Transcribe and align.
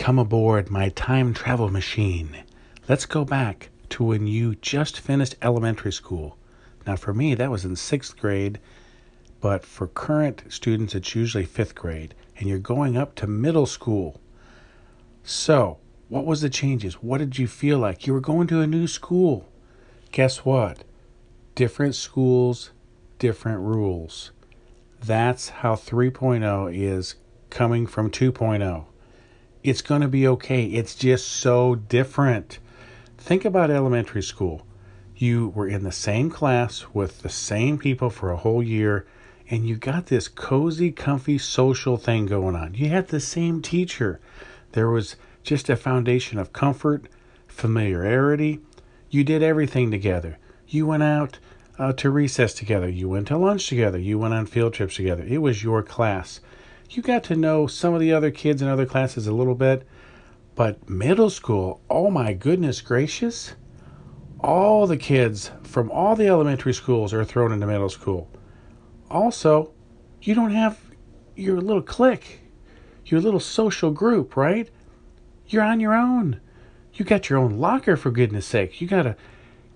Come 0.00 0.18
aboard 0.18 0.70
my 0.70 0.88
time 0.88 1.34
travel 1.34 1.68
machine. 1.68 2.44
Let's 2.88 3.04
go 3.04 3.22
back 3.22 3.68
to 3.90 4.02
when 4.02 4.26
you 4.26 4.54
just 4.54 4.98
finished 4.98 5.36
elementary 5.42 5.92
school. 5.92 6.38
Now, 6.86 6.96
for 6.96 7.12
me, 7.12 7.34
that 7.34 7.50
was 7.50 7.66
in 7.66 7.76
sixth 7.76 8.16
grade, 8.16 8.58
but 9.42 9.62
for 9.62 9.86
current 9.86 10.44
students, 10.48 10.94
it's 10.94 11.14
usually 11.14 11.44
fifth 11.44 11.74
grade, 11.74 12.14
and 12.38 12.48
you're 12.48 12.58
going 12.58 12.96
up 12.96 13.14
to 13.16 13.26
middle 13.26 13.66
school. 13.66 14.22
So, 15.22 15.76
what 16.08 16.24
was 16.24 16.40
the 16.40 16.48
changes? 16.48 17.02
What 17.02 17.18
did 17.18 17.38
you 17.38 17.46
feel 17.46 17.78
like? 17.78 18.06
You 18.06 18.14
were 18.14 18.20
going 18.20 18.46
to 18.46 18.62
a 18.62 18.66
new 18.66 18.86
school. 18.86 19.50
Guess 20.12 20.46
what? 20.46 20.82
Different 21.54 21.94
schools, 21.94 22.70
different 23.18 23.60
rules. 23.60 24.30
That's 24.98 25.50
how 25.50 25.74
3.0 25.74 26.74
is 26.74 27.16
coming 27.50 27.86
from 27.86 28.10
2.0. 28.10 28.86
It's 29.62 29.82
going 29.82 30.00
to 30.00 30.08
be 30.08 30.26
okay. 30.26 30.64
It's 30.64 30.94
just 30.94 31.28
so 31.28 31.74
different. 31.74 32.58
Think 33.18 33.44
about 33.44 33.70
elementary 33.70 34.22
school. 34.22 34.66
You 35.14 35.48
were 35.48 35.68
in 35.68 35.82
the 35.82 35.92
same 35.92 36.30
class 36.30 36.86
with 36.94 37.20
the 37.20 37.28
same 37.28 37.76
people 37.76 38.08
for 38.08 38.30
a 38.30 38.38
whole 38.38 38.62
year, 38.62 39.06
and 39.50 39.68
you 39.68 39.76
got 39.76 40.06
this 40.06 40.28
cozy, 40.28 40.90
comfy 40.90 41.36
social 41.36 41.98
thing 41.98 42.24
going 42.24 42.56
on. 42.56 42.72
You 42.72 42.88
had 42.88 43.08
the 43.08 43.20
same 43.20 43.60
teacher. 43.60 44.18
There 44.72 44.88
was 44.88 45.16
just 45.42 45.68
a 45.68 45.76
foundation 45.76 46.38
of 46.38 46.54
comfort, 46.54 47.06
familiarity. 47.46 48.60
You 49.10 49.24
did 49.24 49.42
everything 49.42 49.90
together. 49.90 50.38
You 50.68 50.86
went 50.86 51.02
out 51.02 51.38
uh, 51.78 51.92
to 51.94 52.08
recess 52.08 52.54
together. 52.54 52.88
You 52.88 53.10
went 53.10 53.28
to 53.28 53.36
lunch 53.36 53.68
together. 53.68 53.98
You 53.98 54.18
went 54.18 54.32
on 54.32 54.46
field 54.46 54.72
trips 54.72 54.96
together. 54.96 55.24
It 55.28 55.38
was 55.38 55.62
your 55.62 55.82
class. 55.82 56.40
You 56.92 57.02
got 57.02 57.22
to 57.24 57.36
know 57.36 57.68
some 57.68 57.94
of 57.94 58.00
the 58.00 58.12
other 58.12 58.32
kids 58.32 58.60
in 58.60 58.66
other 58.66 58.84
classes 58.84 59.28
a 59.28 59.32
little 59.32 59.54
bit. 59.54 59.86
But 60.56 60.90
middle 60.90 61.30
school, 61.30 61.80
oh 61.88 62.10
my 62.10 62.32
goodness 62.32 62.80
gracious, 62.80 63.54
all 64.40 64.88
the 64.88 64.96
kids 64.96 65.52
from 65.62 65.88
all 65.92 66.16
the 66.16 66.26
elementary 66.26 66.74
schools 66.74 67.14
are 67.14 67.24
thrown 67.24 67.52
into 67.52 67.68
middle 67.68 67.90
school. 67.90 68.28
Also, 69.08 69.72
you 70.20 70.34
don't 70.34 70.50
have 70.50 70.80
your 71.36 71.60
little 71.60 71.80
clique, 71.80 72.40
your 73.06 73.20
little 73.20 73.38
social 73.38 73.92
group, 73.92 74.36
right? 74.36 74.68
You're 75.46 75.62
on 75.62 75.78
your 75.78 75.94
own. 75.94 76.40
You 76.94 77.04
got 77.04 77.30
your 77.30 77.38
own 77.38 77.58
locker, 77.58 77.96
for 77.96 78.10
goodness 78.10 78.46
sake. 78.46 78.80
You 78.80 78.88
got 78.88 79.02
to 79.02 79.16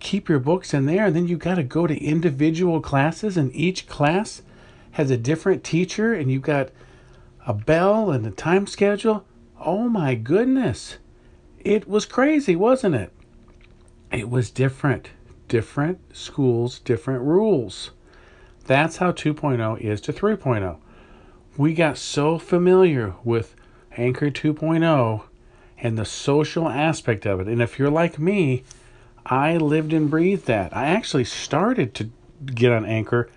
keep 0.00 0.30
your 0.30 0.38
books 0.38 0.72
in 0.72 0.86
there, 0.86 1.04
and 1.04 1.14
then 1.14 1.28
you 1.28 1.36
got 1.36 1.56
to 1.56 1.62
go 1.62 1.86
to 1.86 2.02
individual 2.02 2.80
classes, 2.80 3.36
and 3.36 3.54
each 3.54 3.86
class 3.86 4.40
has 4.92 5.10
a 5.10 5.18
different 5.18 5.62
teacher, 5.62 6.14
and 6.14 6.32
you've 6.32 6.42
got 6.42 6.70
a 7.46 7.54
bell 7.54 8.10
and 8.10 8.26
a 8.26 8.30
time 8.30 8.66
schedule. 8.66 9.24
Oh 9.60 9.88
my 9.88 10.14
goodness. 10.14 10.98
It 11.60 11.88
was 11.88 12.06
crazy, 12.06 12.56
wasn't 12.56 12.94
it? 12.94 13.12
It 14.10 14.28
was 14.28 14.50
different. 14.50 15.10
Different 15.48 16.16
schools, 16.16 16.78
different 16.80 17.22
rules. 17.22 17.90
That's 18.64 18.98
how 18.98 19.12
2.0 19.12 19.80
is 19.80 20.00
to 20.02 20.12
3.0. 20.12 20.78
We 21.56 21.74
got 21.74 21.98
so 21.98 22.38
familiar 22.38 23.14
with 23.24 23.54
Anchor 23.96 24.30
2.0 24.30 25.22
and 25.78 25.98
the 25.98 26.04
social 26.04 26.68
aspect 26.68 27.26
of 27.26 27.40
it. 27.40 27.48
And 27.48 27.60
if 27.60 27.78
you're 27.78 27.90
like 27.90 28.18
me, 28.18 28.62
I 29.26 29.56
lived 29.56 29.92
and 29.92 30.08
breathed 30.08 30.46
that. 30.46 30.74
I 30.76 30.86
actually 30.86 31.24
started 31.24 31.94
to 31.94 32.10
get 32.46 32.72
on 32.72 32.86
Anchor 32.86 33.28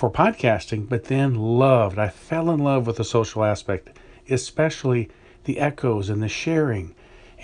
for 0.00 0.10
podcasting, 0.10 0.88
but 0.88 1.04
then 1.04 1.34
loved, 1.34 1.98
I 1.98 2.08
fell 2.08 2.48
in 2.48 2.58
love 2.60 2.86
with 2.86 2.96
the 2.96 3.04
social 3.04 3.44
aspect, 3.44 3.90
especially 4.30 5.10
the 5.44 5.60
echoes 5.60 6.08
and 6.08 6.22
the 6.22 6.28
sharing. 6.28 6.94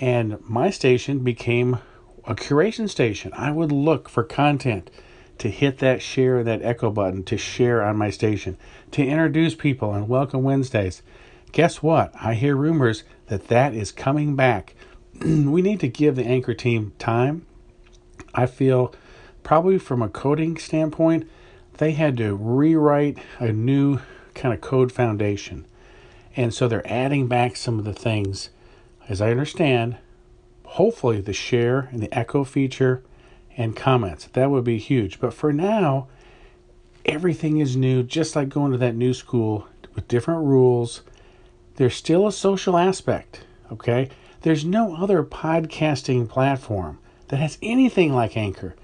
And 0.01 0.39
my 0.41 0.71
station 0.71 1.19
became 1.19 1.77
a 2.25 2.33
curation 2.33 2.89
station. 2.89 3.31
I 3.35 3.51
would 3.51 3.71
look 3.71 4.09
for 4.09 4.23
content 4.23 4.89
to 5.37 5.51
hit 5.51 5.77
that 5.77 6.01
share, 6.01 6.43
that 6.43 6.63
echo 6.63 6.89
button, 6.89 7.23
to 7.25 7.37
share 7.37 7.83
on 7.83 7.95
my 7.95 8.09
station, 8.09 8.57
to 8.89 9.05
introduce 9.05 9.53
people 9.53 9.91
on 9.91 10.07
Welcome 10.07 10.41
Wednesdays. 10.41 11.03
Guess 11.51 11.83
what? 11.83 12.11
I 12.19 12.33
hear 12.33 12.55
rumors 12.55 13.03
that 13.27 13.49
that 13.49 13.75
is 13.75 13.91
coming 13.91 14.35
back. 14.35 14.73
we 15.21 15.61
need 15.61 15.79
to 15.81 15.87
give 15.87 16.15
the 16.15 16.25
anchor 16.25 16.55
team 16.55 16.93
time 16.97 17.45
I 18.33 18.47
feel 18.47 18.95
probably 19.43 19.77
from 19.77 20.01
a 20.01 20.09
coding 20.09 20.57
standpoint, 20.57 21.29
they 21.77 21.91
had 21.91 22.17
to 22.17 22.35
rewrite 22.35 23.17
a 23.39 23.51
new 23.51 23.99
kind 24.33 24.53
of 24.53 24.61
code 24.61 24.91
foundation. 24.91 25.65
And 26.35 26.53
so 26.53 26.67
they're 26.67 26.87
adding 26.91 27.27
back 27.27 27.55
some 27.55 27.79
of 27.79 27.85
the 27.85 27.93
things, 27.93 28.49
as 29.09 29.21
I 29.21 29.31
understand, 29.31 29.97
hopefully 30.65 31.21
the 31.21 31.33
share 31.33 31.89
and 31.91 32.01
the 32.01 32.13
echo 32.17 32.43
feature 32.43 33.01
and 33.55 33.75
comments. 33.75 34.25
That 34.33 34.51
would 34.51 34.63
be 34.63 34.77
huge. 34.77 35.19
But 35.19 35.33
for 35.33 35.51
now, 35.51 36.07
everything 37.05 37.57
is 37.57 37.75
new, 37.75 38.03
just 38.03 38.35
like 38.35 38.49
going 38.49 38.71
to 38.71 38.77
that 38.77 38.95
new 38.95 39.13
school 39.13 39.67
with 39.95 40.07
different 40.07 40.45
rules. 40.45 41.01
There's 41.77 41.95
still 41.95 42.27
a 42.27 42.31
social 42.31 42.77
aspect, 42.77 43.45
okay? 43.71 44.09
There's 44.41 44.65
no 44.65 44.95
other 44.95 45.23
podcasting 45.23 46.29
platform 46.29 46.99
that 47.29 47.37
has 47.37 47.57
anything 47.61 48.13
like 48.13 48.37
Anchor. 48.37 48.75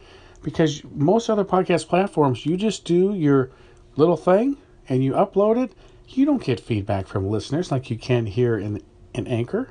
Because 0.44 0.84
most 0.94 1.30
other 1.30 1.46
podcast 1.46 1.88
platforms, 1.88 2.46
you 2.46 2.58
just 2.58 2.86
do 2.86 3.16
your 3.16 3.50
little 3.96 4.18
thing 4.18 4.58
and 4.90 5.04
you 5.04 5.14
upload 5.14 5.64
it. 5.64 5.74
You 6.08 6.26
don't 6.26 6.44
get 6.44 6.60
feedback 6.60 7.08
from 7.08 7.30
listeners 7.30 7.72
like 7.72 7.90
you 7.90 7.98
can 7.98 8.26
here 8.26 8.58
in, 8.58 8.84
Anchor. 9.16 9.70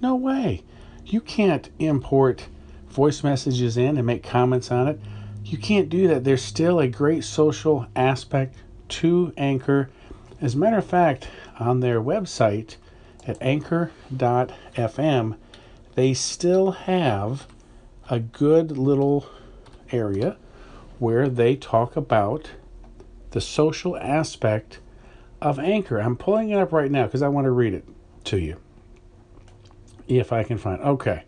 No 0.00 0.16
way. 0.16 0.64
You 1.04 1.20
can't 1.20 1.68
import 1.78 2.48
voice 2.88 3.22
messages 3.22 3.76
in 3.76 3.96
and 3.96 4.06
make 4.06 4.22
comments 4.22 4.70
on 4.70 4.88
it. 4.88 4.98
You 5.44 5.58
can't 5.58 5.88
do 5.88 6.08
that. 6.08 6.24
There's 6.24 6.42
still 6.42 6.80
a 6.80 6.88
great 6.88 7.22
social 7.22 7.86
aspect 7.94 8.56
to 8.88 9.32
Anchor. 9.36 9.90
As 10.40 10.54
a 10.54 10.58
matter 10.58 10.78
of 10.78 10.86
fact, 10.86 11.28
on 11.60 11.80
their 11.80 12.00
website 12.00 12.76
at 13.26 13.36
anchor.fm, 13.40 15.36
they 15.94 16.14
still 16.14 16.70
have 16.72 17.46
a 18.10 18.18
good 18.20 18.76
little 18.76 19.26
area 19.92 20.36
where 20.98 21.28
they 21.28 21.56
talk 21.56 21.96
about 21.96 22.50
the 23.30 23.40
social 23.40 23.96
aspect 23.96 24.80
of 25.40 25.58
Anchor. 25.58 25.98
I'm 25.98 26.16
pulling 26.16 26.50
it 26.50 26.58
up 26.58 26.72
right 26.72 26.90
now 26.90 27.04
because 27.04 27.22
I 27.22 27.28
want 27.28 27.44
to 27.44 27.50
read 27.50 27.74
it 27.74 27.84
to 28.24 28.38
you. 28.38 28.56
If 30.08 30.32
I 30.32 30.42
can 30.42 30.58
find. 30.58 30.80
Okay. 30.80 31.24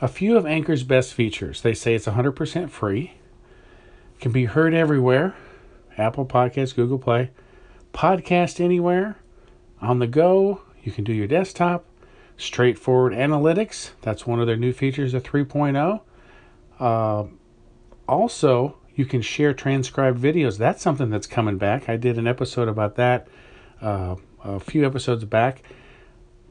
A 0.00 0.08
few 0.08 0.36
of 0.36 0.44
Anchor's 0.44 0.82
best 0.82 1.14
features. 1.14 1.62
They 1.62 1.72
say 1.72 1.94
it's 1.94 2.06
100% 2.06 2.68
free. 2.68 3.14
Can 4.20 4.32
be 4.32 4.44
heard 4.44 4.74
everywhere. 4.74 5.34
Apple 5.96 6.26
Podcasts, 6.26 6.74
Google 6.74 6.98
Play, 6.98 7.30
Podcast 7.94 8.60
Anywhere, 8.60 9.16
on 9.80 9.98
the 9.98 10.06
go. 10.06 10.60
You 10.82 10.92
can 10.92 11.04
do 11.04 11.12
your 11.12 11.26
desktop. 11.26 11.86
Straightforward 12.36 13.14
analytics. 13.14 13.92
That's 14.02 14.26
one 14.26 14.40
of 14.40 14.46
their 14.46 14.56
new 14.56 14.72
features 14.72 15.14
of 15.14 15.22
3.0. 15.22 16.00
Uh, 16.78 17.28
also, 18.08 18.76
you 18.94 19.04
can 19.04 19.22
share 19.22 19.52
transcribed 19.52 20.20
videos. 20.20 20.58
That's 20.58 20.82
something 20.82 21.10
that's 21.10 21.26
coming 21.26 21.58
back. 21.58 21.88
I 21.88 21.96
did 21.96 22.18
an 22.18 22.26
episode 22.26 22.68
about 22.68 22.96
that 22.96 23.28
uh, 23.80 24.16
a 24.42 24.60
few 24.60 24.86
episodes 24.86 25.24
back. 25.24 25.62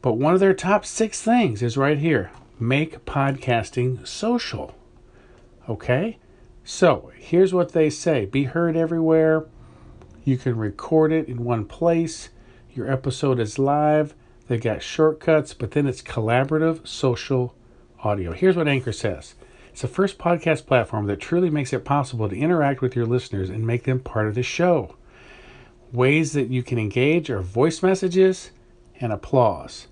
But 0.01 0.13
one 0.13 0.33
of 0.33 0.39
their 0.39 0.53
top 0.53 0.85
six 0.85 1.21
things 1.21 1.61
is 1.63 1.77
right 1.77 1.97
here 1.97 2.31
make 2.59 3.05
podcasting 3.05 4.07
social. 4.07 4.75
Okay? 5.67 6.19
So 6.63 7.11
here's 7.17 7.53
what 7.53 7.73
they 7.73 7.89
say 7.89 8.25
be 8.25 8.43
heard 8.43 8.75
everywhere. 8.75 9.45
You 10.23 10.37
can 10.37 10.57
record 10.57 11.11
it 11.11 11.27
in 11.27 11.43
one 11.43 11.65
place. 11.65 12.29
Your 12.73 12.91
episode 12.91 13.39
is 13.39 13.59
live. 13.59 14.13
They 14.47 14.57
got 14.57 14.81
shortcuts, 14.81 15.53
but 15.53 15.71
then 15.71 15.87
it's 15.87 16.01
collaborative 16.01 16.87
social 16.87 17.55
audio. 18.03 18.31
Here's 18.33 18.55
what 18.55 18.67
Anchor 18.67 18.91
says 18.91 19.35
it's 19.75 19.81
the 19.81 19.89
first 19.89 20.17
podcast 20.17 20.65
platform 20.65 21.05
that 21.07 21.19
truly 21.19 21.49
makes 21.49 21.73
it 21.73 21.83
possible 21.83 22.29
to 22.29 22.39
interact 22.39 22.79
with 22.79 22.95
your 22.95 23.05
listeners 23.05 23.49
and 23.49 23.67
make 23.67 23.83
them 23.83 23.99
part 23.99 24.25
of 24.25 24.33
the 24.33 24.41
show. 24.41 24.95
Ways 25.91 26.31
that 26.31 26.47
you 26.47 26.63
can 26.63 26.79
engage 26.79 27.29
are 27.29 27.41
voice 27.41 27.83
messages 27.83 28.51
and 29.01 29.11
applause. 29.11 29.87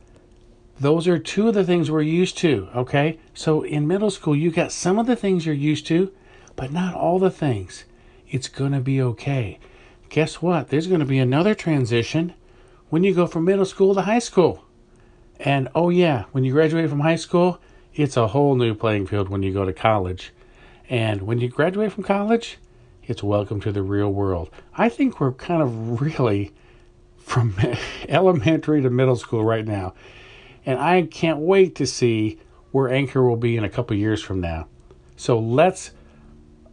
Those 0.79 1.05
are 1.09 1.19
two 1.19 1.49
of 1.49 1.53
the 1.53 1.65
things 1.65 1.91
we're 1.91 2.01
used 2.01 2.37
to, 2.37 2.69
okay? 2.73 3.19
So 3.33 3.63
in 3.63 3.85
middle 3.85 4.09
school, 4.09 4.37
you 4.37 4.51
got 4.51 4.71
some 4.71 4.97
of 4.97 5.05
the 5.05 5.17
things 5.17 5.45
you're 5.45 5.53
used 5.53 5.85
to, 5.87 6.13
but 6.55 6.71
not 6.71 6.95
all 6.95 7.19
the 7.19 7.29
things. 7.29 7.83
It's 8.29 8.47
going 8.47 8.71
to 8.71 8.79
be 8.79 9.01
okay. 9.01 9.59
Guess 10.07 10.41
what? 10.41 10.69
There's 10.69 10.87
going 10.87 11.01
to 11.01 11.05
be 11.05 11.19
another 11.19 11.53
transition 11.53 12.35
when 12.87 13.03
you 13.03 13.13
go 13.13 13.27
from 13.27 13.43
middle 13.43 13.65
school 13.65 13.93
to 13.95 14.03
high 14.03 14.19
school. 14.19 14.63
And 15.41 15.67
oh, 15.75 15.89
yeah, 15.89 16.23
when 16.31 16.45
you 16.45 16.53
graduate 16.53 16.89
from 16.89 17.01
high 17.01 17.17
school, 17.17 17.59
it's 17.95 18.17
a 18.17 18.27
whole 18.27 18.55
new 18.55 18.73
playing 18.73 19.07
field 19.07 19.29
when 19.29 19.43
you 19.43 19.53
go 19.53 19.65
to 19.65 19.73
college. 19.73 20.33
And 20.89 21.21
when 21.21 21.39
you 21.39 21.47
graduate 21.47 21.91
from 21.91 22.03
college, 22.03 22.57
it's 23.03 23.21
welcome 23.21 23.61
to 23.61 23.71
the 23.71 23.83
real 23.83 24.09
world. 24.09 24.49
I 24.75 24.89
think 24.89 25.19
we're 25.19 25.33
kind 25.33 25.61
of 25.61 26.01
really 26.01 26.51
from 27.17 27.55
elementary 28.09 28.81
to 28.81 28.89
middle 28.89 29.15
school 29.15 29.43
right 29.43 29.65
now. 29.65 29.93
And 30.65 30.79
I 30.79 31.03
can't 31.03 31.39
wait 31.39 31.75
to 31.75 31.85
see 31.85 32.39
where 32.71 32.89
Anchor 32.89 33.23
will 33.23 33.37
be 33.37 33.57
in 33.57 33.63
a 33.63 33.69
couple 33.69 33.95
years 33.95 34.21
from 34.21 34.41
now. 34.41 34.67
So 35.15 35.37
let's 35.37 35.91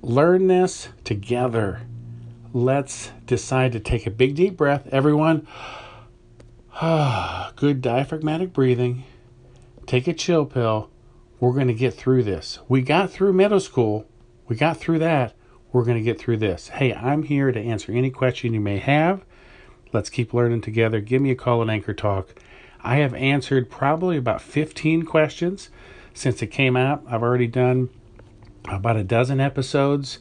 learn 0.01 0.47
this 0.47 0.89
together. 1.05 1.83
Let's 2.53 3.13
decide 3.27 3.73
to 3.73 3.81
take 3.81 4.07
a 4.07 4.11
big 4.11 4.35
deep 4.35 4.57
breath. 4.57 4.89
Everyone, 4.91 5.47
good 7.57 7.83
diaphragmatic 7.83 8.53
breathing. 8.53 9.05
Take 9.87 10.09
a 10.09 10.15
chill 10.15 10.47
pill. 10.47 10.89
We're 11.41 11.55
going 11.55 11.69
to 11.69 11.75
get 11.75 11.95
through 11.95 12.25
this. 12.25 12.59
We 12.69 12.83
got 12.83 13.11
through 13.11 13.33
middle 13.33 13.61
school. 13.61 14.07
We 14.47 14.57
got 14.57 14.77
through 14.77 14.99
that. 14.99 15.35
We're 15.73 15.85
going 15.85 15.97
to 15.97 16.05
get 16.05 16.19
through 16.19 16.37
this. 16.37 16.69
Hey, 16.69 16.93
I'm 16.93 17.23
here 17.23 17.51
to 17.51 17.59
answer 17.59 17.93
any 17.93 18.11
question 18.11 18.53
you 18.53 18.61
may 18.61 18.77
have. 18.79 19.25
Let's 19.91 20.11
keep 20.11 20.35
learning 20.35 20.61
together. 20.61 21.01
Give 21.01 21.23
me 21.23 21.31
a 21.31 21.37
call 21.37 21.63
at 21.63 21.71
Anchor 21.71 21.95
Talk. 21.95 22.35
I 22.83 22.97
have 22.97 23.15
answered 23.15 23.71
probably 23.71 24.19
about 24.19 24.43
15 24.43 25.05
questions 25.05 25.71
since 26.13 26.43
it 26.43 26.49
came 26.49 26.77
out. 26.77 27.03
I've 27.09 27.23
already 27.23 27.47
done 27.47 27.89
about 28.69 28.97
a 28.97 29.05
dozen 29.05 29.41
episodes. 29.41 30.19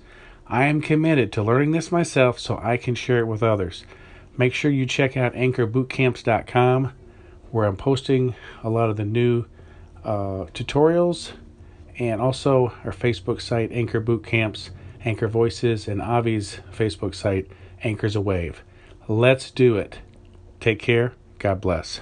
I 0.47 0.65
am 0.65 0.81
committed 0.81 1.33
to 1.33 1.43
learning 1.43 1.71
this 1.71 1.91
myself 1.91 2.39
so 2.39 2.59
I 2.63 2.77
can 2.77 2.95
share 2.95 3.19
it 3.19 3.27
with 3.27 3.43
others. 3.43 3.83
Make 4.37 4.53
sure 4.53 4.71
you 4.71 4.85
check 4.85 5.17
out 5.17 5.33
anchorbootcamps.com 5.33 6.93
where 7.51 7.65
I'm 7.65 7.75
posting 7.75 8.35
a 8.63 8.69
lot 8.69 8.89
of 8.89 8.95
the 8.95 9.05
new 9.05 9.45
uh, 10.03 10.45
tutorials 10.53 11.31
and 11.97 12.21
also 12.21 12.73
our 12.83 12.91
Facebook 12.91 13.41
site, 13.41 13.71
Anchor 13.71 14.01
Bootcamps, 14.01 14.69
Anchor 15.03 15.27
Voices, 15.27 15.87
and 15.87 16.01
Avi's 16.01 16.59
Facebook 16.75 17.13
site, 17.13 17.49
Anchors 17.83 18.15
a 18.15 18.21
Wave. 18.21 18.63
Let's 19.07 19.51
do 19.51 19.75
it. 19.77 19.99
Take 20.59 20.79
care. 20.79 21.13
God 21.39 21.61
bless. 21.61 22.01